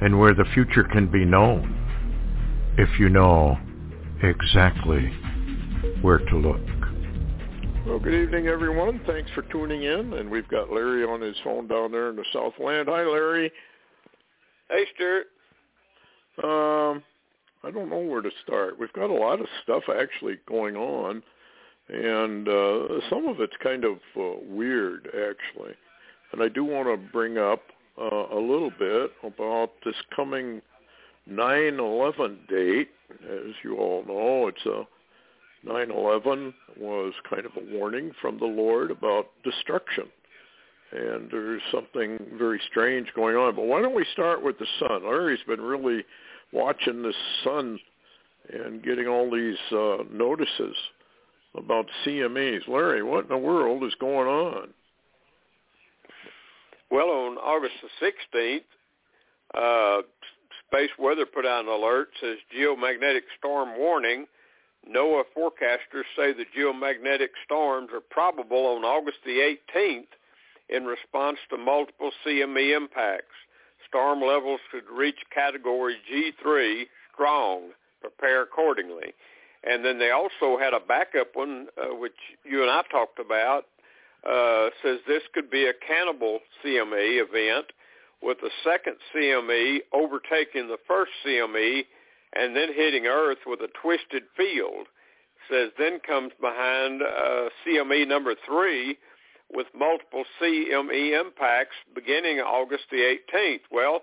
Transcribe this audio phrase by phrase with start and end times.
[0.00, 1.76] and where the future can be known
[2.78, 3.58] if you know
[4.22, 5.12] exactly
[6.02, 6.60] where to look.
[7.86, 9.00] Well, good evening, everyone.
[9.06, 10.12] Thanks for tuning in.
[10.14, 12.88] And we've got Larry on his phone down there in the Southland.
[12.88, 13.50] Hi, Larry.
[14.68, 15.26] Hey, Stewart.
[16.42, 17.02] Um,
[17.62, 18.78] I don't know where to start.
[18.78, 21.22] We've got a lot of stuff actually going on,
[21.88, 25.74] and uh, some of it's kind of uh, weird actually.
[26.32, 27.60] And I do want to bring up
[28.00, 30.62] uh, a little bit about this coming
[31.28, 32.90] 9/11 date.
[33.24, 34.86] As you all know, it's a
[35.66, 40.08] 9/11 was kind of a warning from the Lord about destruction.
[40.92, 43.54] And there's something very strange going on.
[43.54, 45.04] But why don't we start with the sun?
[45.04, 46.04] Larry's been really
[46.52, 47.14] watching the
[47.44, 47.78] sun
[48.52, 50.74] and getting all these uh, notices
[51.54, 52.66] about CMEs.
[52.66, 54.70] Larry, what in the world is going on?
[56.90, 58.62] Well, on August the 16th,
[59.54, 60.02] uh,
[60.66, 64.26] Space Weather put out an alert says geomagnetic storm warning.
[64.88, 70.06] NOAA forecasters say the geomagnetic storms are probable on August the 18th
[70.68, 73.34] in response to multiple CME impacts.
[73.88, 77.70] Storm levels could reach category G3 strong.
[78.00, 79.12] Prepare accordingly.
[79.62, 83.66] And then they also had a backup one, uh, which you and I talked about,
[84.28, 87.66] uh, says this could be a cannibal CME event
[88.22, 91.82] with the second CME overtaking the first CME
[92.34, 94.86] and then hitting Earth with a twisted field.
[95.50, 98.98] Says then comes behind uh, CME number three,
[99.52, 103.62] with multiple CME impacts beginning August the 18th.
[103.70, 104.02] Well,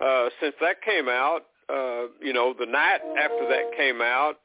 [0.00, 4.36] uh, since that came out, uh, you know, the night after that came out,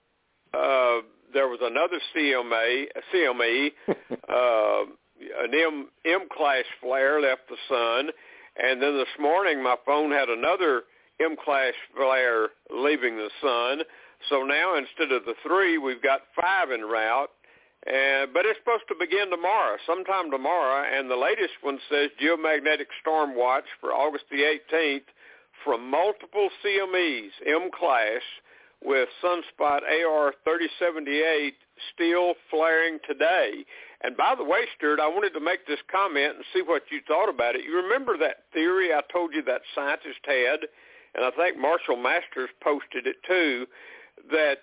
[0.53, 3.71] uh, there was another CMA, CME,
[4.29, 4.91] uh,
[5.43, 8.09] an M, M class flare left the sun,
[8.61, 10.83] and then this morning my phone had another
[11.21, 13.83] M class flare leaving the sun.
[14.29, 17.29] So now instead of the three, we've got five en route,
[17.87, 22.85] and, but it's supposed to begin tomorrow, sometime tomorrow, and the latest one says geomagnetic
[23.01, 25.09] storm watch for August the 18th
[25.63, 28.21] from multiple CMEs, M-class,
[28.83, 31.53] with sunspot AR-3078
[31.93, 33.65] still flaring today.
[34.03, 36.99] And by the way, Stuart, I wanted to make this comment and see what you
[37.07, 37.63] thought about it.
[37.63, 40.61] You remember that theory I told you that scientist had,
[41.13, 43.67] and I think Marshall Masters posted it too,
[44.31, 44.57] that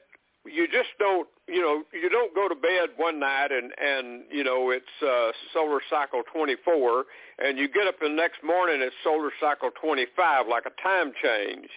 [0.45, 4.45] you just don't you know you don't go to bed one night and and you
[4.45, 7.05] know it's uh solar cycle 24
[7.41, 11.69] and you get up the next morning it's solar cycle 25 like a time change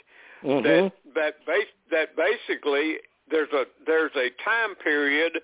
[0.43, 0.63] mm-hmm.
[0.63, 2.97] that that base that basically
[3.29, 5.39] there's a there's a time period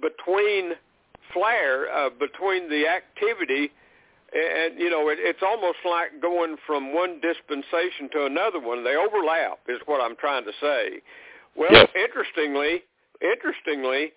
[0.00, 0.72] between
[1.32, 3.70] flare uh, between the activity
[4.32, 8.96] and you know it, it's almost like going from one dispensation to another one they
[8.96, 11.00] overlap is what i'm trying to say
[11.58, 11.88] well, yes.
[11.96, 12.82] interestingly,
[13.20, 14.12] interestingly,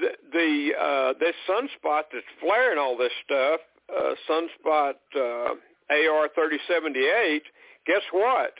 [0.00, 5.54] the, the uh, this sunspot that's flaring all this stuff, uh, sunspot uh,
[5.92, 7.40] AR3078,
[7.86, 8.54] guess what?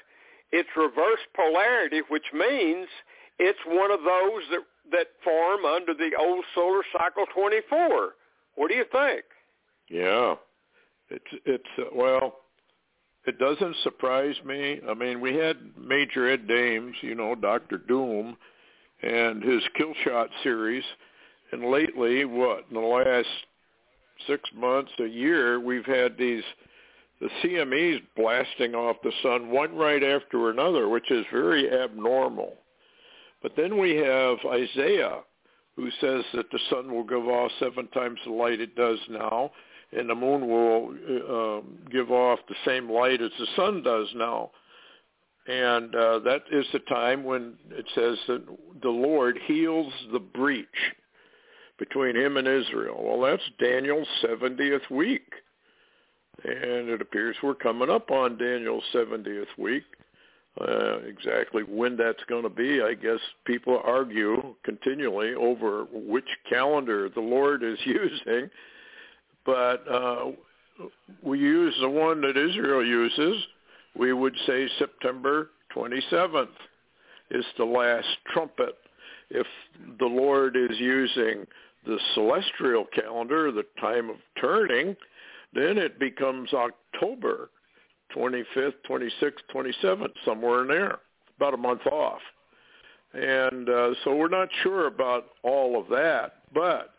[0.53, 2.87] It's reverse polarity, which means
[3.39, 8.11] it's one of those that that form under the old solar cycle 24.
[8.57, 9.25] What do you think?
[9.89, 10.35] Yeah,
[11.11, 12.35] it's it's uh, well,
[13.27, 14.81] it doesn't surprise me.
[14.89, 18.37] I mean, we had major Ed Dames, you know, Doctor Doom,
[19.03, 20.85] and his Kill Shot series,
[21.53, 23.29] and lately, what in the last
[24.27, 26.45] six months, a year, we've had these
[27.23, 32.55] the CMEs blasting off the sun one right after another, which is very abnormal.
[33.43, 35.21] But then we have Isaiah,
[35.77, 39.51] who says that the sun will give off seven times the light it does now
[39.93, 40.95] and the moon will
[41.29, 44.51] uh, give off the same light as the sun does now.
[45.47, 48.45] And uh, that is the time when it says that
[48.83, 50.67] the Lord heals the breach
[51.79, 53.01] between him and Israel.
[53.03, 55.29] Well, that's Daniel's 70th week.
[56.45, 59.85] And it appears we're coming up on Daniel's 70th week.
[60.61, 67.09] Uh, exactly when that's going to be, I guess people argue continually over which calendar
[67.09, 68.51] the Lord is using
[69.45, 70.31] but uh,
[71.23, 73.43] we use the one that Israel uses,
[73.99, 76.49] we would say September 27th
[77.31, 78.77] is the last trumpet.
[79.31, 79.47] If
[79.99, 81.47] the Lord is using
[81.87, 84.97] the celestial calendar, the time of turning,
[85.53, 87.51] then it becomes October
[88.15, 90.99] 25th, 26th, 27th, somewhere in there,
[91.37, 92.21] about a month off.
[93.15, 96.37] And uh, so we're not sure about all of that.
[96.55, 96.95] But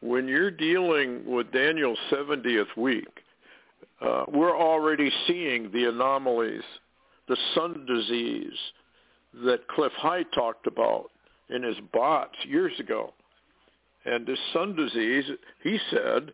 [0.00, 3.08] when you're dealing with Daniel's 70th week,
[4.00, 6.62] uh, we're already seeing the anomalies,
[7.28, 8.58] the sun disease
[9.44, 11.10] that Cliff High talked about
[11.50, 13.12] in his bots years ago.
[14.04, 15.24] And this sun disease,
[15.62, 16.32] he said,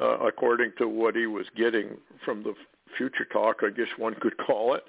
[0.00, 2.54] uh, according to what he was getting from the
[2.96, 4.84] future talk, I guess one could call it,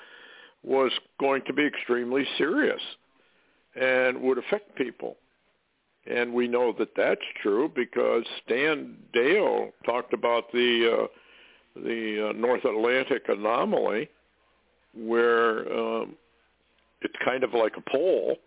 [0.64, 2.82] was going to be extremely serious
[3.80, 5.16] and would affect people.
[6.10, 11.08] And we know that that's true because Stan Deyo talked about the uh,
[11.76, 14.10] the uh, North Atlantic anomaly,
[14.96, 16.16] where um,
[17.02, 18.38] it's kind of like a pole,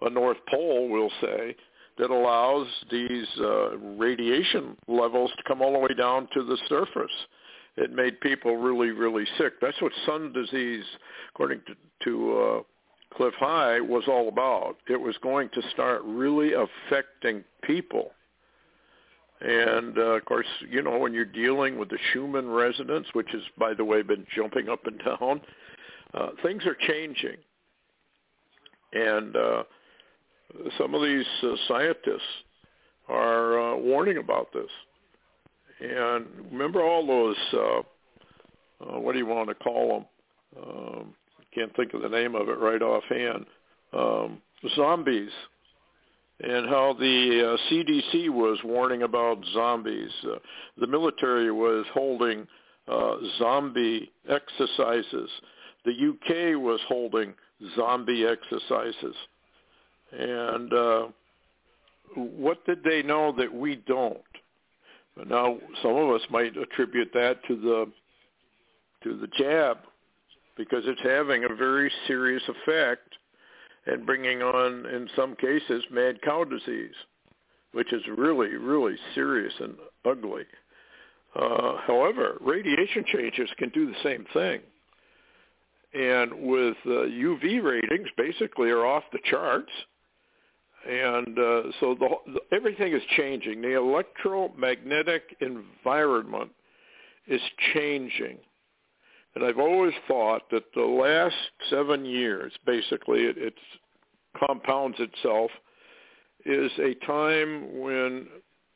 [0.00, 1.54] a North Pole, we'll say,
[1.98, 7.12] that allows these uh, radiation levels to come all the way down to the surface.
[7.76, 9.60] It made people really, really sick.
[9.60, 10.84] That's what sun disease,
[11.34, 11.74] according to,
[12.04, 14.76] to uh, Cliff High, was all about.
[14.88, 18.12] It was going to start really affecting people.
[19.40, 23.42] And uh, of course, you know, when you're dealing with the Schumann resonance, which has,
[23.58, 25.40] by the way, been jumping up and down,
[26.14, 27.36] uh, things are changing.
[28.92, 29.64] And uh,
[30.78, 32.22] some of these uh, scientists
[33.08, 34.70] are uh, warning about this.
[35.80, 37.78] And remember all those, uh,
[38.86, 40.64] uh, what do you want to call them?
[40.64, 41.14] Um,
[41.54, 43.46] can't think of the name of it right offhand.
[43.92, 44.42] Um,
[44.74, 45.30] zombies
[46.40, 50.10] and how the uh, CDC was warning about zombies.
[50.24, 50.36] Uh,
[50.78, 52.46] the military was holding
[52.88, 55.30] uh, zombie exercises.
[55.84, 57.34] The UK was holding
[57.76, 59.14] zombie exercises.
[60.18, 61.06] And uh,
[62.14, 64.18] what did they know that we don't?
[65.26, 67.92] Now, some of us might attribute that to the
[69.04, 69.78] to the jab
[70.56, 73.14] because it's having a very serious effect
[73.86, 76.94] and bringing on, in some cases, mad cow disease,
[77.72, 79.74] which is really, really serious and
[80.04, 80.44] ugly.
[81.36, 84.60] Uh, however, radiation changes can do the same thing.
[85.92, 89.70] And with uh, UV ratings, basically are off the charts
[90.88, 93.62] and uh, so the, the, everything is changing.
[93.62, 96.50] The electromagnetic environment
[97.26, 97.40] is
[97.72, 98.38] changing.
[99.34, 101.34] And I've always thought that the last
[101.70, 103.54] seven years, basically, it, it
[104.38, 105.50] compounds itself,
[106.46, 108.28] is a time when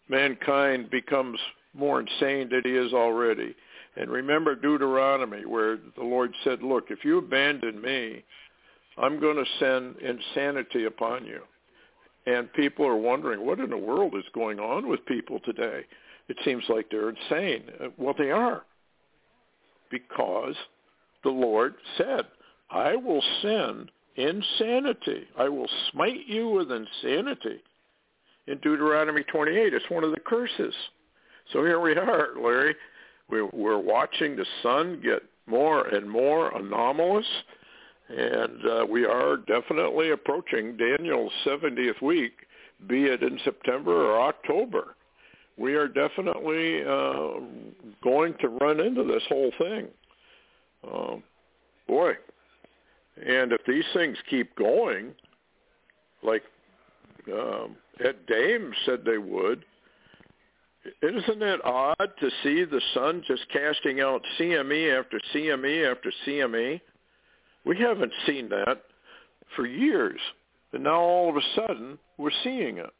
[0.08, 1.38] mankind becomes
[1.74, 3.54] more insane than he is already.
[3.96, 8.24] And remember Deuteronomy, where the Lord said, look, if you abandon me,
[8.96, 11.40] I'm going to send insanity upon you.
[12.26, 15.82] And people are wondering, what in the world is going on with people today?
[16.28, 17.64] It seems like they're insane.
[17.82, 18.62] Uh, well, they are.
[19.90, 20.54] Because
[21.24, 22.26] the Lord said,
[22.70, 25.26] I will send insanity.
[25.38, 27.62] I will smite you with insanity.
[28.46, 30.74] In Deuteronomy 28, it's one of the curses.
[31.52, 32.74] So here we are, Larry.
[33.30, 37.26] We're, we're watching the sun get more and more anomalous
[38.08, 42.32] and uh, we are definitely approaching Daniel's 70th week,
[42.88, 44.94] be it in September or October.
[45.58, 47.40] We are definitely uh,
[48.02, 49.88] going to run into this whole thing.
[50.86, 51.16] Uh,
[51.86, 52.12] boy,
[53.16, 55.12] and if these things keep going,
[56.22, 56.42] like
[57.32, 59.64] um, Ed Dame said they would,
[61.02, 66.80] isn't it odd to see the sun just casting out CME after CME after CME?
[67.64, 68.82] We haven't seen that
[69.56, 70.20] for years.
[70.72, 72.90] And now all of a sudden, we're seeing it.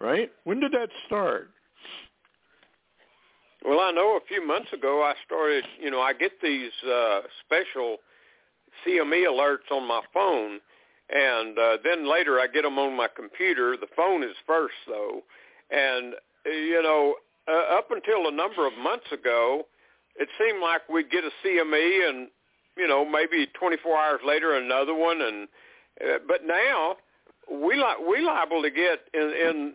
[0.00, 0.30] Right?
[0.44, 1.50] When did that start?
[3.64, 7.20] Well, I know a few months ago I started, you know, I get these uh,
[7.44, 7.96] special
[8.86, 10.60] CME alerts on my phone,
[11.10, 13.76] and uh, then later I get them on my computer.
[13.76, 15.22] The phone is first, though.
[15.70, 16.14] And,
[16.46, 17.16] you know,
[17.48, 19.66] uh, up until a number of months ago,
[20.16, 22.28] it seemed like we'd get a CME and
[22.78, 25.48] you know, maybe 24 hours later another one, and
[26.00, 26.96] uh, but now
[27.50, 29.74] we li- we liable to get in, in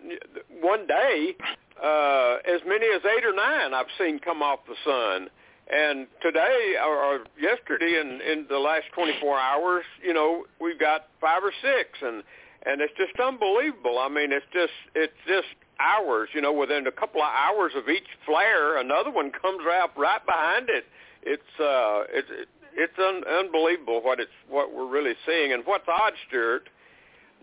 [0.61, 1.35] one day
[1.81, 5.29] uh, as many as eight or nine I've seen come off the sun.
[5.71, 11.07] And today or, or yesterday in, in the last 24 hours, you know, we've got
[11.21, 12.23] five or six, and
[12.65, 13.97] and it's just unbelievable.
[13.99, 15.47] I mean, it's just it's just
[15.79, 16.29] hours.
[16.33, 20.23] You know, within a couple of hours of each flare, another one comes out right
[20.25, 20.85] behind it.
[21.23, 22.29] It's uh, it's
[22.75, 25.53] it's un- unbelievable what it's what we're really seeing.
[25.53, 26.69] And what's odd, Stewart,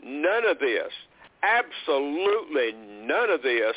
[0.05, 0.93] none of this,
[1.43, 2.73] absolutely
[3.07, 3.77] none of this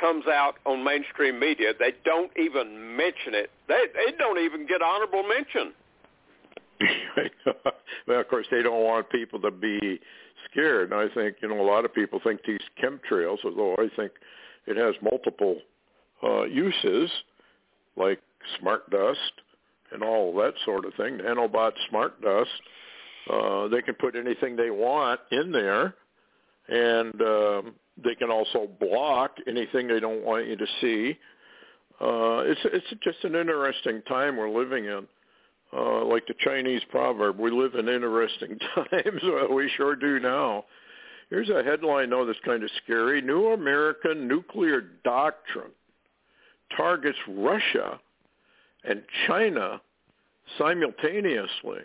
[0.00, 1.72] comes out on mainstream media.
[1.78, 3.50] They don't even mention it.
[3.68, 5.72] They they don't even get honorable mention.
[8.06, 10.00] well, of course, they don't want people to be
[10.50, 10.92] scared.
[10.92, 14.12] And I think you know a lot of people think these chemtrails, although I think
[14.66, 15.56] it has multiple
[16.22, 17.10] uh, uses,
[17.96, 18.20] like
[18.58, 19.32] smart dust
[19.92, 21.18] and all that sort of thing.
[21.18, 22.50] Nanobot smart dust.
[23.30, 25.94] Uh, they can put anything they want in there,
[26.68, 31.18] and um, they can also block anything they don't want you to see.
[32.00, 35.06] Uh, it's it's just an interesting time we're living in.
[35.72, 39.22] Uh, like the Chinese proverb, we live in interesting times.
[39.22, 40.64] well, we sure do now.
[41.28, 43.22] Here's a headline, though, that's kind of scary.
[43.22, 45.70] New American nuclear doctrine
[46.76, 48.00] targets Russia
[48.84, 49.80] and China
[50.58, 51.80] simultaneously.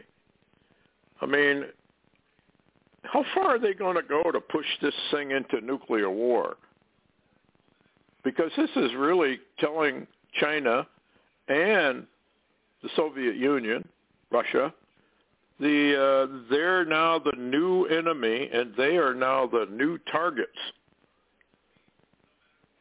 [1.22, 1.66] I mean,
[3.04, 6.58] how far are they going to go to push this thing into nuclear war?
[8.24, 10.08] Because this is really telling
[10.40, 10.88] China
[11.48, 12.06] and
[12.82, 13.88] the Soviet Union,
[14.32, 14.74] Russia,
[15.60, 20.58] the uh, they're now the new enemy and they are now the new targets.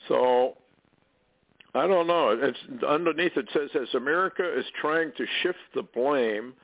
[0.09, 0.57] So
[1.75, 2.39] I don't know.
[2.41, 6.55] It's underneath it says as America is trying to shift the blame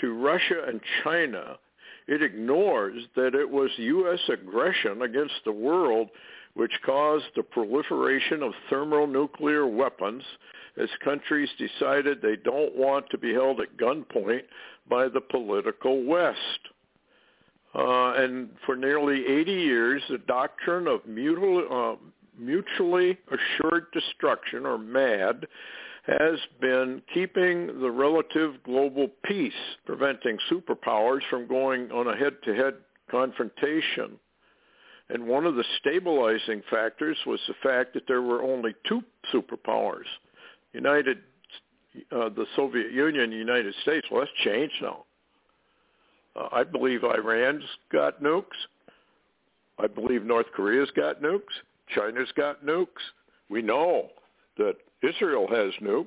[0.00, 1.58] to Russia and China,
[2.06, 4.20] it ignores that it was U.S.
[4.28, 6.08] aggression against the world
[6.54, 10.22] which caused the proliferation of thermonuclear weapons
[10.80, 14.42] as countries decided they don't want to be held at gunpoint
[14.88, 16.38] by the political West.
[17.74, 21.96] Uh, and for nearly 80 years, the doctrine of mutual, uh,
[22.38, 25.46] mutually assured destruction, or MAD,
[26.06, 29.52] has been keeping the relative global peace,
[29.84, 32.74] preventing superpowers from going on a head-to-head
[33.10, 34.18] confrontation.
[35.08, 39.02] And one of the stabilizing factors was the fact that there were only two
[39.32, 40.06] superpowers,
[40.72, 41.18] United,
[42.12, 44.06] uh, the Soviet Union, the United States.
[44.10, 45.04] Well, that's changed now.
[46.34, 48.44] Uh, I believe Iran's got nukes.
[49.78, 51.42] I believe North Korea's got nukes.
[51.94, 52.86] China's got nukes.
[53.48, 54.08] We know
[54.58, 56.06] that Israel has nukes.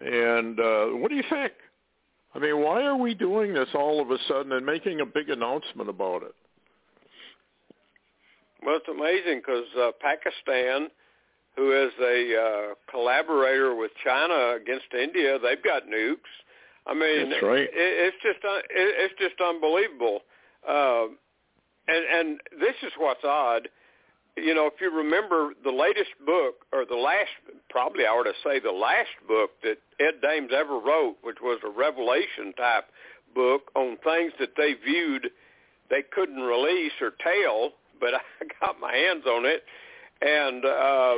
[0.00, 1.52] And uh, what do you think?
[2.34, 5.30] I mean, why are we doing this all of a sudden and making a big
[5.30, 6.34] announcement about it?
[8.64, 10.88] Well, it's amazing because uh, Pakistan,
[11.56, 16.18] who is a uh, collaborator with China against India, they've got nukes.
[16.86, 17.62] I mean, That's right.
[17.62, 20.20] it, it's just uh, it, it's just unbelievable.
[20.66, 21.06] Uh,
[21.88, 23.68] and and this is what's odd
[24.36, 27.30] you know, if you remember the latest book, or the last,
[27.68, 31.60] probably I ought to say the last book that Ed Dames ever wrote, which was
[31.64, 32.84] a revelation type
[33.34, 35.30] book on things that they viewed
[35.90, 39.64] they couldn't release or tell, but I got my hands on it,
[40.22, 41.14] and uh,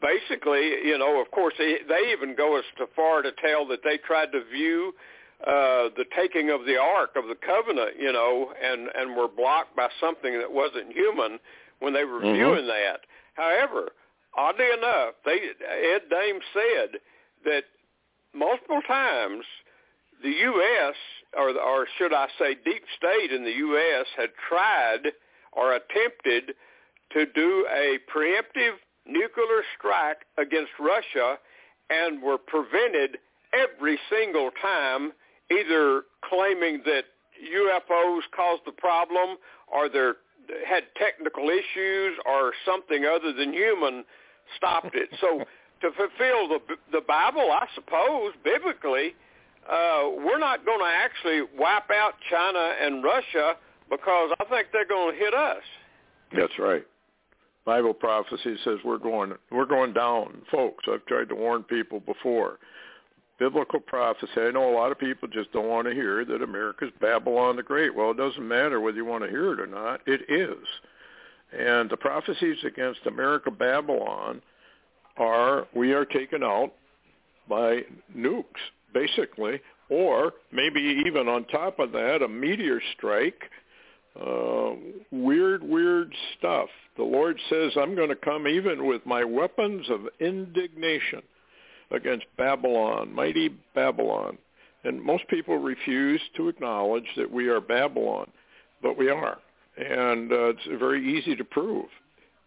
[0.00, 2.64] basically, you know, of course, they, they even go as
[2.94, 4.94] far to tell that they tried to view
[5.46, 9.74] uh, the taking of the Ark of the Covenant, you know, and and were blocked
[9.74, 11.40] by something that wasn't human
[11.82, 12.34] when they were mm-hmm.
[12.34, 13.00] viewing that.
[13.34, 13.92] However,
[14.36, 15.38] oddly enough, they
[15.94, 17.00] Ed Dames said
[17.44, 17.64] that
[18.34, 19.44] multiple times
[20.22, 20.94] the U.S.
[21.36, 24.06] or or should I say deep state in the U.S.
[24.16, 25.12] had tried
[25.52, 26.54] or attempted
[27.12, 31.36] to do a preemptive nuclear strike against Russia
[31.90, 33.18] and were prevented
[33.52, 35.12] every single time
[35.50, 37.04] either claiming that
[37.42, 39.36] UFOs caused the problem
[39.66, 40.16] or they're
[40.66, 44.04] had technical issues or something other than human
[44.56, 45.08] stopped it.
[45.20, 45.38] So
[45.80, 46.58] to fulfill the
[46.92, 49.14] the Bible, I suppose biblically,
[49.70, 53.54] uh, we're not going to actually wipe out China and Russia
[53.90, 55.62] because I think they're going to hit us.
[56.34, 56.84] That's right.
[57.64, 60.84] Bible prophecy says we're going we're going down, folks.
[60.90, 62.58] I've tried to warn people before
[63.42, 64.30] biblical prophecy.
[64.36, 67.62] I know a lot of people just don't want to hear that America's Babylon the
[67.64, 67.92] Great.
[67.92, 70.00] Well, it doesn't matter whether you want to hear it or not.
[70.06, 70.64] It is.
[71.52, 74.40] And the prophecies against America Babylon
[75.16, 76.70] are we are taken out
[77.48, 77.80] by
[78.16, 78.44] nukes,
[78.94, 83.42] basically, or maybe even on top of that, a meteor strike.
[84.14, 84.74] Uh,
[85.10, 86.68] weird, weird stuff.
[86.96, 91.22] The Lord says, I'm going to come even with my weapons of indignation
[91.92, 94.38] against Babylon, mighty Babylon.
[94.84, 98.30] And most people refuse to acknowledge that we are Babylon,
[98.82, 99.38] but we are.
[99.76, 101.86] And uh, it's very easy to prove.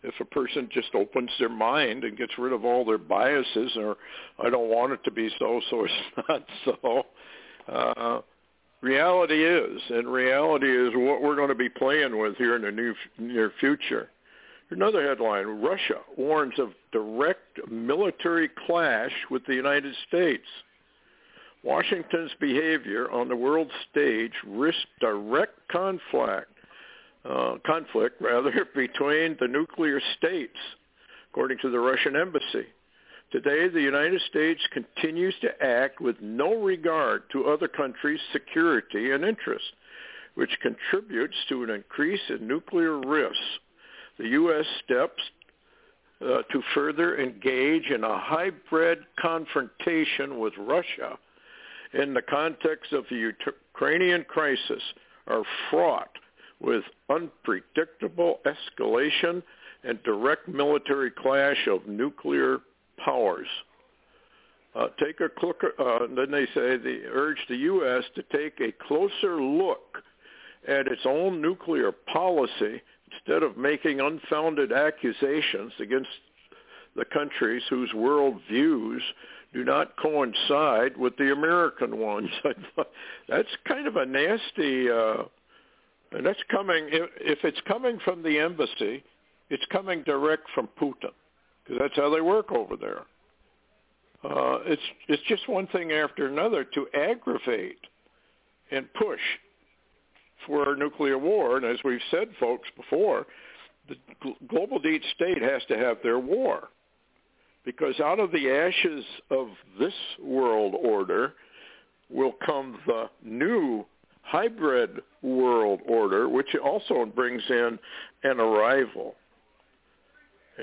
[0.04, 3.98] If a person just opens their mind and gets rid of all their biases or
[4.44, 5.94] I don't want it to be so, so it's
[6.30, 7.06] not so,
[7.68, 8.22] Uh,
[8.82, 12.72] reality is, and reality is what we're going to be playing with here in the
[12.72, 14.10] new, near future.
[14.72, 20.46] Another headline, Russia warns of direct military clash with the United States.
[21.64, 26.52] Washington's behavior on the world stage risks direct conflict,
[27.30, 30.58] uh, conflict rather, between the nuclear states,
[31.32, 32.66] according to the Russian embassy.
[33.32, 39.26] Today, the United States continues to act with no regard to other countries' security and
[39.26, 39.68] interests,
[40.36, 43.60] which contributes to an increase in nuclear risks.
[44.18, 44.66] The U.S.
[44.84, 45.22] steps
[46.22, 51.18] uh, to further engage in a hybrid confrontation with Russia
[51.94, 53.34] in the context of the
[53.74, 54.82] Ukrainian crisis
[55.28, 56.12] are fraught
[56.60, 59.44] with unpredictable escalation
[59.84, 62.60] and direct military clash of nuclear
[63.04, 63.48] powers.
[64.76, 68.04] Uh, take a look, uh, then they say they urge the U.S.
[68.16, 70.02] to take a closer look
[70.68, 72.82] at its own nuclear policy
[73.12, 76.10] instead of making unfounded accusations against
[76.96, 79.02] the countries whose world views
[79.54, 82.30] do not coincide with the American ones.
[83.30, 85.24] that's kind of a nasty, uh,
[86.12, 89.04] and that's coming, if, if it's coming from the embassy,
[89.50, 91.12] it's coming direct from Putin
[91.64, 93.04] because that's how they work over there.
[94.24, 97.78] Uh, it's it's just one thing after another to aggravate
[98.72, 99.20] and push
[100.48, 101.58] for nuclear war.
[101.58, 103.26] And as we've said, folks, before,
[103.88, 103.96] the
[104.48, 106.70] global deep state has to have their war
[107.66, 109.48] because out of the ashes of
[109.80, 111.34] this world order
[112.10, 113.86] will come the new
[114.22, 117.80] hybrid world order, which also brings in
[118.24, 119.16] an arrival.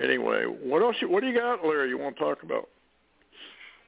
[0.00, 0.96] Anyway, what else?
[1.02, 1.90] What do you got, Larry?
[1.90, 2.68] You want to talk about?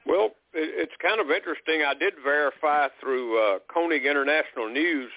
[0.05, 1.81] Well, it's kind of interesting.
[1.85, 5.09] I did verify through uh, Koenig International News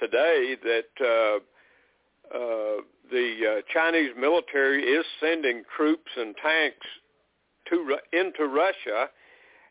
[0.00, 6.86] today that uh, uh, the uh, Chinese military is sending troops and tanks
[7.68, 9.08] to into Russia.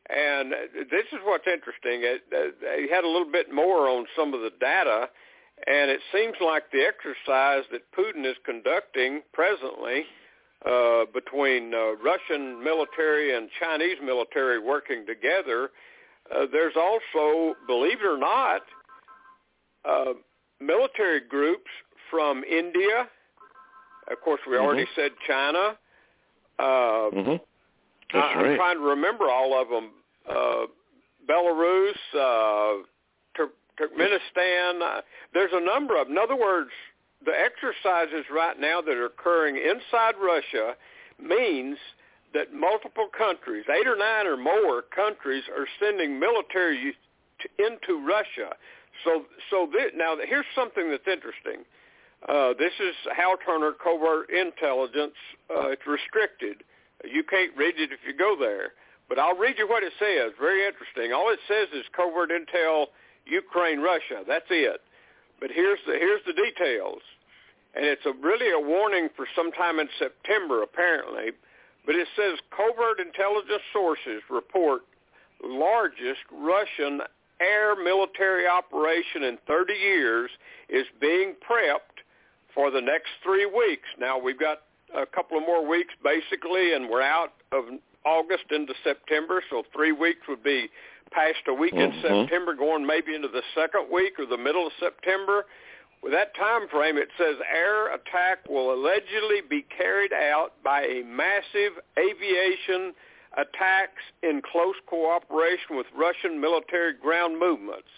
[0.09, 0.51] And
[0.89, 2.01] this is what's interesting.
[2.01, 5.07] They had a little bit more on some of the data,
[5.67, 10.05] and it seems like the exercise that Putin is conducting presently
[10.65, 15.69] uh, between uh, Russian military and Chinese military working together,
[16.35, 18.61] uh, there's also, believe it or not,
[19.85, 20.13] uh,
[20.59, 21.69] military groups
[22.09, 23.07] from India.
[24.11, 24.65] Of course, we mm-hmm.
[24.65, 25.77] already said China.
[26.57, 27.35] Uh, mm-hmm.
[28.13, 28.51] That's I, right.
[28.51, 29.91] I'm trying to remember all of them.
[30.27, 30.65] Uh,
[31.29, 32.83] Belarus, uh,
[33.35, 34.81] Tur- Turkmenistan.
[34.81, 35.01] Uh,
[35.33, 36.09] there's a number of.
[36.09, 36.71] In other words,
[37.25, 40.75] the exercises right now that are occurring inside Russia
[41.21, 41.77] means
[42.33, 46.95] that multiple countries, eight or nine or more countries, are sending military
[47.41, 48.55] to, into Russia.
[49.03, 51.65] So, so now here's something that's interesting.
[52.27, 55.15] Uh, this is Hal Turner covert intelligence.
[55.49, 56.63] Uh, it's restricted.
[57.05, 58.73] You can't read it if you go there.
[59.07, 60.33] But I'll read you what it says.
[60.39, 61.13] Very interesting.
[61.13, 62.87] All it says is covert intel
[63.25, 64.23] Ukraine Russia.
[64.27, 64.81] That's it.
[65.39, 67.01] But here's the here's the details,
[67.73, 71.31] and it's a, really a warning for sometime in September apparently.
[71.85, 74.81] But it says covert intelligence sources report
[75.41, 77.01] largest Russian
[77.39, 80.29] air military operation in 30 years
[80.69, 82.03] is being prepped
[82.53, 83.87] for the next three weeks.
[83.99, 84.61] Now we've got
[84.95, 87.65] a couple of more weeks basically, and we're out of
[88.05, 90.69] August into September, so three weeks would be
[91.11, 91.95] past a week mm-hmm.
[91.95, 95.45] in September, going maybe into the second week or the middle of September.
[96.01, 101.03] With that time frame, it says air attack will allegedly be carried out by a
[101.03, 102.93] massive aviation
[103.33, 107.89] attacks in close cooperation with Russian military ground movements.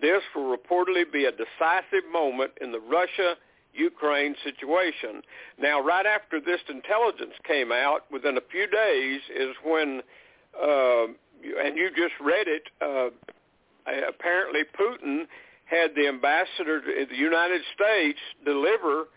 [0.00, 5.22] This will reportedly be a decisive moment in the Russia-Ukraine situation.
[5.58, 10.02] Now, right after this intelligence came out, within a few days is when
[10.60, 11.06] uh,
[11.42, 13.10] and you just read it, uh,
[14.08, 15.26] apparently Putin
[15.64, 19.08] had the ambassador to the United States deliver,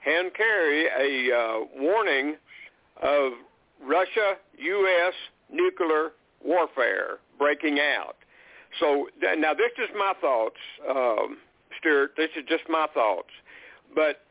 [0.00, 2.36] hand carry a uh, warning
[3.02, 3.32] of
[3.84, 5.14] Russia-U.S.
[5.50, 6.12] nuclear
[6.44, 8.16] warfare breaking out.
[8.80, 10.56] So now this is my thoughts,
[10.88, 11.38] um,
[11.78, 12.12] Stewart.
[12.16, 13.30] This is just my thoughts.
[13.94, 14.22] But,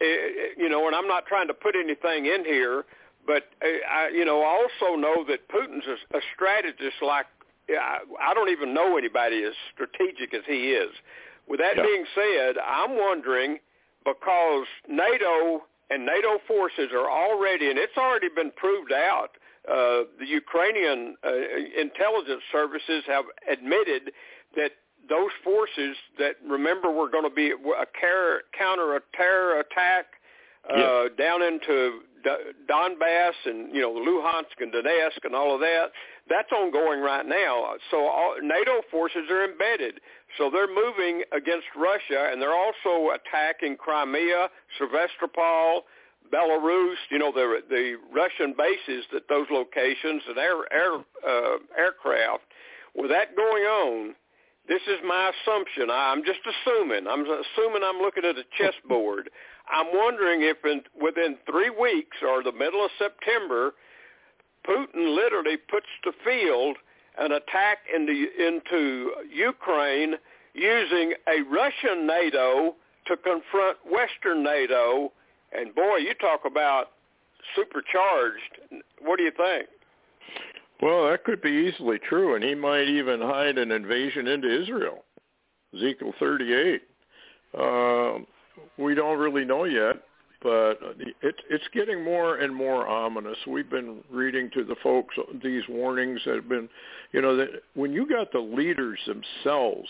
[0.00, 2.84] eh, eh, you know, and I'm not trying to put anything in here,
[3.26, 7.26] but uh, I, you know, I also know that Putin's a, a strategist like
[7.68, 10.90] I, I don't even know anybody as strategic as he is.
[11.48, 11.82] With that yeah.
[11.82, 13.58] being said, I'm wondering
[14.04, 19.30] because NATO and NATO forces are already, and it's already been proved out.
[19.68, 21.30] Uh, the Ukrainian uh,
[21.78, 24.12] intelligence services have admitted
[24.56, 24.72] that
[25.08, 30.06] those forces that remember were going to be a counter terror attack
[30.68, 31.10] uh, yes.
[31.18, 32.00] down into
[32.68, 35.86] Donbass and you know Luhansk and Donetsk and all of that.
[36.28, 37.74] That's ongoing right now.
[37.90, 40.00] So all, NATO forces are embedded.
[40.38, 45.84] So they're moving against Russia, and they're also attacking Crimea, Sevastopol,
[46.32, 46.96] Belarus.
[47.10, 50.94] You know the the Russian bases at those locations and air air
[51.26, 52.44] uh, aircraft.
[52.94, 54.14] With that going on,
[54.68, 55.90] this is my assumption.
[55.90, 57.06] I'm just assuming.
[57.08, 59.30] I'm assuming I'm looking at a chessboard.
[59.68, 63.74] I'm wondering if in, within three weeks or the middle of September,
[64.66, 66.76] Putin literally puts to field
[67.20, 70.14] an attack into, into Ukraine
[70.54, 72.74] using a Russian NATO
[73.06, 75.12] to confront Western NATO.
[75.52, 76.92] And boy, you talk about
[77.54, 78.82] supercharged.
[79.00, 79.68] What do you think?
[80.82, 85.04] Well, that could be easily true, and he might even hide an invasion into Israel.
[85.74, 86.82] Ezekiel 38.
[87.58, 88.18] Uh,
[88.78, 89.96] we don't really know yet,
[90.42, 90.78] but
[91.22, 93.36] it's it's getting more and more ominous.
[93.46, 96.68] We've been reading to the folks these warnings that have been,
[97.12, 99.88] you know, that when you got the leaders themselves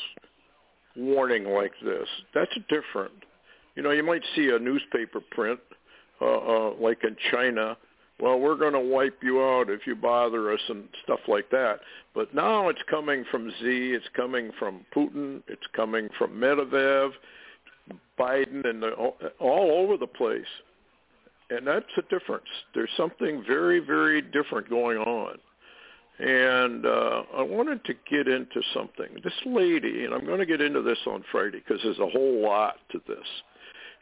[0.96, 3.12] warning like this, that's different.
[3.76, 5.60] You know, you might see a newspaper print
[6.20, 7.76] uh, uh, like in China.
[8.18, 11.80] Well, we're going to wipe you out if you bother us and stuff like that.
[12.14, 17.12] But now it's coming from Z, it's coming from Putin, it's coming from Medvedev,
[18.20, 18.90] Biden and the,
[19.38, 20.44] all over the place.
[21.48, 22.46] And that's a difference.
[22.74, 25.38] There's something very, very different going on.
[26.20, 29.06] And uh, I wanted to get into something.
[29.24, 32.42] This lady, and I'm going to get into this on Friday because there's a whole
[32.42, 33.26] lot to this.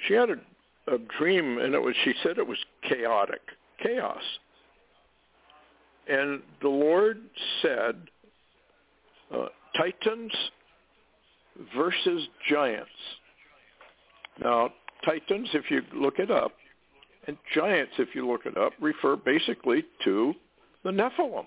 [0.06, 1.94] She had a, a dream, and it was.
[2.04, 3.40] She said it was chaotic,
[3.80, 4.22] chaos.
[6.08, 7.20] And the Lord
[7.62, 7.96] said,
[9.32, 10.32] uh, Titans
[11.76, 12.90] versus giants.
[14.42, 14.72] Now,
[15.04, 16.52] titans, if you look it up,
[17.26, 20.34] and giants, if you look it up, refer basically to
[20.84, 21.46] the Nephilim.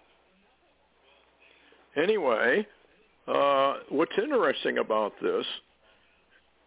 [1.96, 2.66] Anyway,
[3.28, 5.46] uh, what's interesting about this,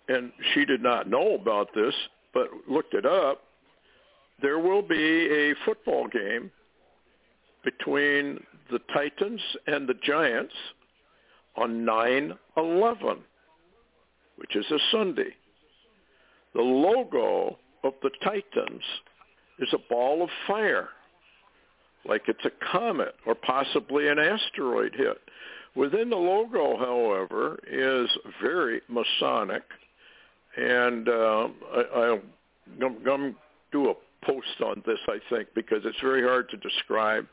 [0.08, 1.94] and she did not know about this,
[2.32, 3.42] but looked it up,
[4.42, 6.50] there will be a football game
[7.64, 10.54] between the Titans and the Giants
[11.56, 13.18] on 9-11,
[14.36, 15.34] which is a Sunday.
[16.54, 18.82] The logo of the Titans
[19.58, 20.88] is a ball of fire,
[22.06, 25.18] like it's a comet or possibly an asteroid hit.
[25.74, 28.08] Within the logo, however, is
[28.40, 29.64] very Masonic,
[30.56, 32.18] and uh, I,
[32.78, 33.34] to
[33.72, 37.26] do a post on this, I think, because it's very hard to describe.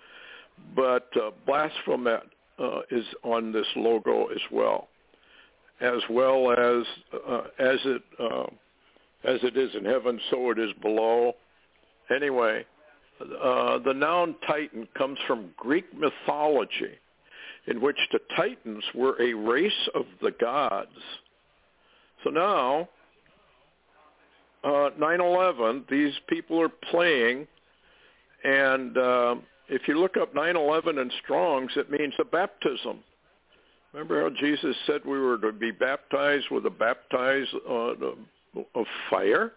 [0.75, 2.23] But uh, Baphomet
[2.59, 4.87] uh, is on this logo as well,
[5.79, 6.85] as well as
[7.27, 8.45] uh, as it uh,
[9.23, 11.33] as it is in heaven, so it is below.
[12.13, 12.65] Anyway,
[13.21, 16.97] uh, the noun Titan comes from Greek mythology,
[17.67, 20.89] in which the Titans were a race of the gods.
[22.23, 22.89] So now,
[24.63, 27.47] uh, 9/11, these people are playing,
[28.43, 29.35] and uh,
[29.69, 33.03] if you look up 9/11 in Strong's, it means a baptism.
[33.93, 37.93] Remember how Jesus said we were to be baptized with a baptized uh,
[38.75, 39.53] of fire.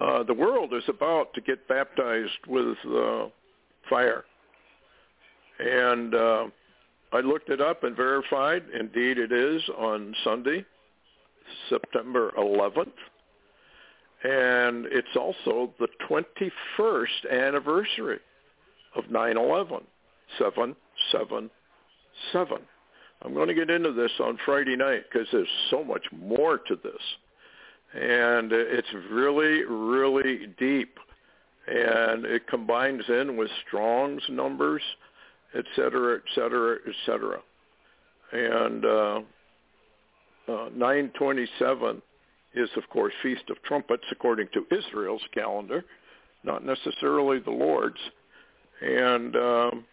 [0.00, 3.26] Uh, the world is about to get baptized with uh,
[3.88, 4.24] fire.
[5.58, 6.44] And uh,
[7.12, 8.64] I looked it up and verified.
[8.78, 10.64] Indeed, it is on Sunday,
[11.68, 12.92] September 11th.
[14.22, 18.20] And it's also the 21st anniversary
[18.96, 19.82] of 9-11,
[20.38, 21.50] 777.
[23.22, 26.76] I'm going to get into this on Friday night because there's so much more to
[26.82, 27.00] this
[27.94, 30.98] and it's really, really deep.
[31.66, 34.82] And it combines in with Strong's numbers,
[35.54, 37.40] et cetera, et cetera, et cetera.
[38.32, 39.20] And uh,
[40.48, 42.02] uh, 927
[42.54, 45.84] is, of course, Feast of Trumpets according to Israel's calendar,
[46.44, 48.00] not necessarily the Lord's.
[48.80, 49.84] And um,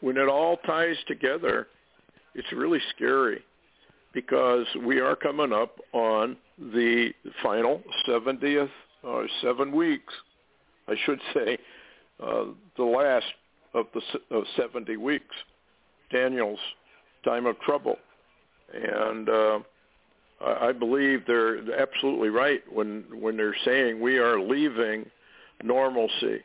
[0.00, 1.66] when it all ties together,
[2.34, 3.42] it's really scary
[4.12, 7.10] because we are coming up on the
[7.42, 8.70] final 70th,
[9.02, 10.12] or seven weeks,
[10.88, 11.58] I should say,
[12.22, 12.44] uh,
[12.76, 13.26] the last
[13.74, 14.00] of the
[14.34, 15.34] of 70 weeks,
[16.12, 16.60] Daniel's
[17.24, 17.96] time of trouble.
[18.72, 19.58] And uh,
[20.40, 25.06] I believe they're absolutely right when, when they're saying we are leaving
[25.62, 26.42] normalcy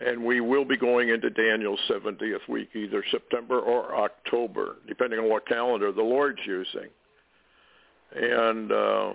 [0.00, 5.28] and we will be going into Daniel's 70th week, either September or October, depending on
[5.30, 6.88] what calendar the Lord's using.
[8.14, 9.12] And uh,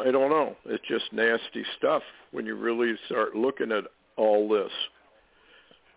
[0.00, 0.56] I don't know.
[0.66, 2.02] It's just nasty stuff
[2.32, 3.84] when you really start looking at
[4.16, 4.72] all this.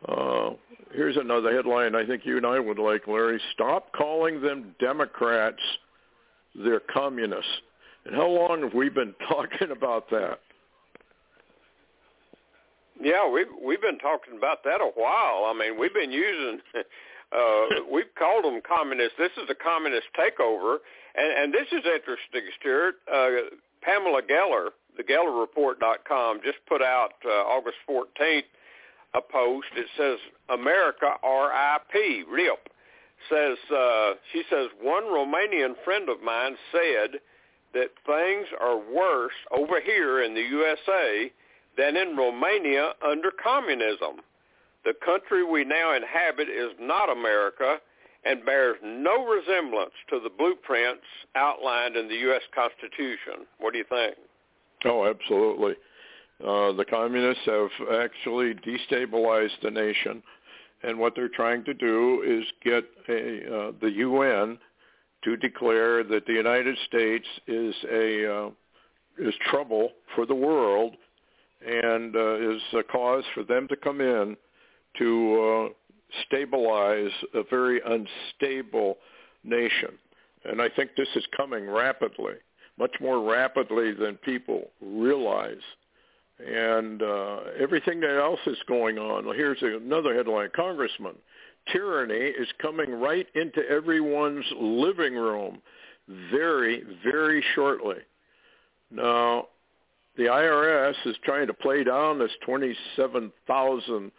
[0.07, 0.51] Uh,
[0.93, 3.41] here's another headline I think you and I would like, Larry.
[3.53, 5.61] Stop calling them Democrats.
[6.55, 7.51] They're communists.
[8.05, 10.39] And how long have we been talking about that?
[12.99, 15.45] Yeah, we've we've been talking about that a while.
[15.45, 16.59] I mean, we've been using,
[17.31, 19.13] uh, we've called them communists.
[19.19, 20.77] This is a communist takeover,
[21.15, 22.95] and and this is interesting, Stewart.
[23.11, 28.43] Uh, Pamela Geller, the GellerReport.com, just put out uh, August 14th
[29.13, 29.67] a post.
[29.75, 30.17] It says
[30.49, 32.23] America R.I.P.
[32.29, 32.69] RIP.
[33.29, 37.19] Says uh, she says one Romanian friend of mine said
[37.73, 41.31] that things are worse over here in the USA
[41.77, 44.21] than in Romania under communism.
[44.85, 47.77] The country we now inhabit is not America
[48.25, 51.03] and bears no resemblance to the blueprints
[51.35, 52.41] outlined in the U.S.
[52.53, 53.45] Constitution.
[53.59, 54.15] What do you think?
[54.85, 55.73] Oh, absolutely.
[56.43, 60.21] Uh, the communists have actually destabilized the nation,
[60.83, 64.59] and what they're trying to do is get a, uh, the UN
[65.23, 68.49] to declare that the United States is a uh,
[69.17, 70.95] is trouble for the world
[71.65, 74.37] and uh, is a cause for them to come in
[74.99, 75.73] to uh,
[76.25, 78.97] stabilize a very unstable
[79.43, 79.97] nation.
[80.45, 82.35] And I think this is coming rapidly,
[82.77, 85.55] much more rapidly than people realize.
[86.39, 89.25] And uh, everything else is going on.
[89.25, 90.49] Well, here's another headline.
[90.55, 91.15] Congressman,
[91.71, 95.61] tyranny is coming right into everyone's living room
[96.31, 97.97] very, very shortly.
[98.91, 99.47] Now,
[100.15, 104.11] the IRS is trying to play down this 27,000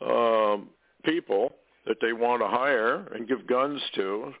[0.00, 0.68] um,
[1.06, 1.52] people
[1.86, 4.34] that they want to hire and give guns to.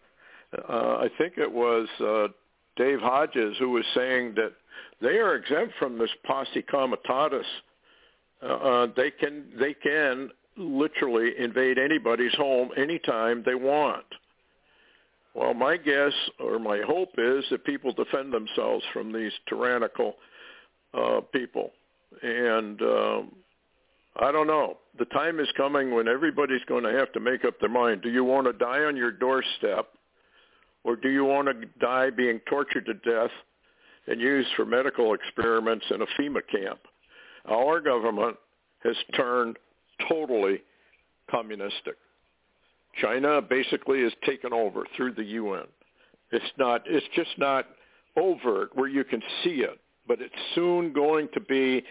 [0.68, 2.28] Uh, I think it was uh,
[2.76, 4.52] Dave Hodges who was saying that
[5.00, 7.46] they are exempt from this posse comitatus.
[8.42, 14.04] Uh, uh, they can they can literally invade anybody's home anytime they want.
[15.34, 20.16] Well, my guess or my hope is that people defend themselves from these tyrannical
[20.94, 21.72] uh, people,
[22.22, 23.32] and um,
[24.18, 24.78] I don't know.
[24.98, 28.02] The time is coming when everybody's going to have to make up their mind.
[28.02, 29.88] Do you want to die on your doorstep,
[30.84, 33.30] or do you want to die being tortured to death
[34.06, 36.80] and used for medical experiments in a FEMA camp?
[37.48, 38.36] Our government
[38.84, 39.58] has turned
[40.08, 40.62] totally
[41.30, 41.96] communistic.
[43.00, 45.66] China basically is taken over through the UN.
[46.32, 46.82] It's not.
[46.86, 47.66] It's just not
[48.16, 51.84] overt where you can see it, but it's soon going to be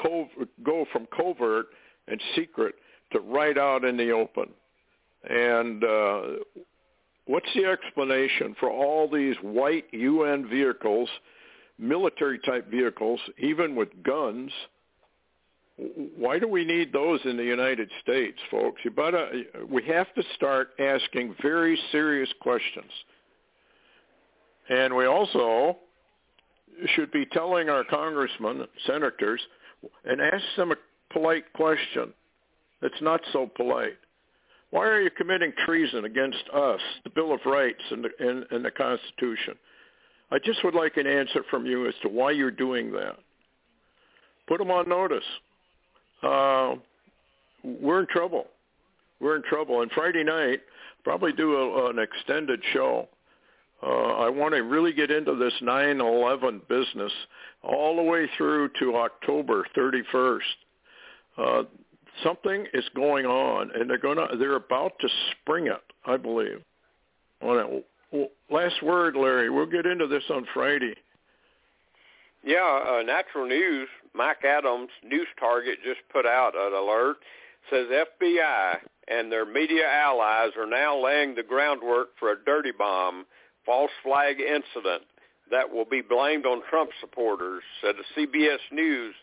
[0.00, 1.66] covert, go from covert
[2.08, 2.74] and secret
[3.12, 4.46] to right out in the open.
[5.28, 6.22] And uh,
[7.26, 11.08] what's the explanation for all these white UN vehicles,
[11.78, 14.50] military type vehicles, even with guns?
[16.16, 18.80] Why do we need those in the United States, folks?
[18.84, 19.30] You better,
[19.68, 22.90] we have to start asking very serious questions.
[24.68, 25.78] And we also
[26.94, 29.40] should be telling our congressmen, senators,
[30.04, 30.76] and ask them a
[31.12, 32.12] polite question
[32.80, 33.98] that's not so polite.
[34.70, 38.64] Why are you committing treason against us, the Bill of Rights and the, and, and
[38.64, 39.54] the Constitution?
[40.30, 43.16] I just would like an answer from you as to why you're doing that.
[44.48, 45.24] Put them on notice.
[46.22, 46.76] Uh,
[47.62, 48.46] we're in trouble.
[49.20, 49.82] We're in trouble.
[49.82, 50.60] And Friday night,
[51.04, 53.08] probably do a, an extended show
[53.82, 57.12] uh, I want to really get into this 9/11 business
[57.62, 60.40] all the way through to October 31st.
[61.36, 61.62] Uh,
[62.22, 65.82] something is going on, and they're going to they're about to spring it.
[66.04, 66.62] I believe.
[67.40, 67.82] Well,
[68.50, 69.50] last word, Larry.
[69.50, 70.94] We'll get into this on Friday.
[72.44, 73.88] Yeah, uh, Natural News.
[74.14, 77.16] Mike Adams, News Target, just put out an alert.
[77.70, 83.24] Says FBI and their media allies are now laying the groundwork for a dirty bomb
[83.64, 85.04] false flag incident
[85.50, 87.62] that will be blamed on Trump supporters.
[87.80, 89.14] Said a CBS News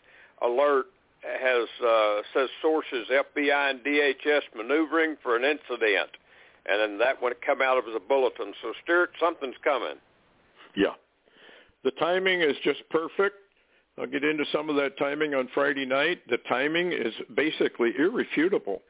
[0.42, 0.86] alert
[1.22, 6.10] has uh, says sources FBI and DHS maneuvering for an incident,
[6.66, 8.52] and then that would come out of the bulletin.
[8.62, 9.96] So Stewart, something's coming.
[10.74, 10.94] Yeah,
[11.84, 13.36] the timing is just perfect.
[13.98, 16.20] I'll get into some of that timing on Friday night.
[16.28, 18.82] The timing is basically irrefutable.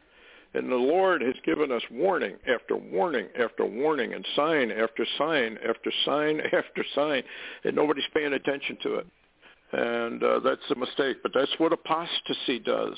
[0.53, 5.59] And the Lord has given us warning after warning after warning and sign after sign
[5.69, 7.23] after sign after sign,
[7.65, 9.07] and nobody's paying attention to it.
[9.73, 11.19] And uh, that's a mistake.
[11.23, 12.97] But that's what apostasy does.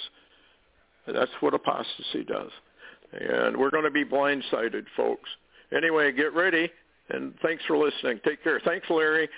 [1.07, 2.51] That's what apostasy does.
[3.13, 5.29] And we're going to be blindsided, folks.
[5.77, 6.71] Anyway, get ready.
[7.11, 8.21] And thanks for listening.
[8.25, 8.61] Take care.
[8.65, 9.29] Thanks, Larry.